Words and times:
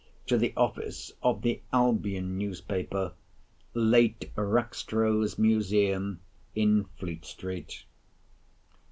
to 0.25 0.35
the 0.35 0.51
office 0.57 1.11
of 1.21 1.43
the 1.43 1.61
Albion 1.71 2.35
Newspaper, 2.35 3.13
late 3.75 4.31
Rackstrow's 4.35 5.37
Museum, 5.37 6.21
in 6.55 6.85
Fleet 6.97 7.23
street. 7.23 7.83